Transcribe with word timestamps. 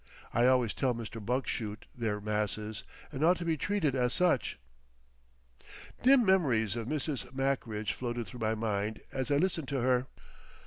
I 0.33 0.47
always 0.47 0.73
tell 0.73 0.95
Mr. 0.95 1.23
Bugshoot 1.23 1.85
they're 1.95 2.19
Masses, 2.19 2.83
and 3.11 3.23
ought 3.23 3.37
to 3.37 3.45
be 3.45 3.55
treated 3.55 3.93
as 3.93 4.15
such."... 4.15 4.57
Dim 6.01 6.25
memories 6.25 6.75
of 6.75 6.87
Mrs. 6.87 7.31
Mackridge 7.31 7.93
floated 7.93 8.25
through 8.25 8.39
my 8.39 8.55
mind 8.55 9.01
as 9.11 9.29
I 9.29 9.37
listened 9.37 9.67
to 9.67 9.81
her.... 9.81 10.07